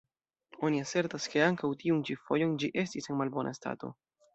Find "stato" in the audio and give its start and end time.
3.63-3.97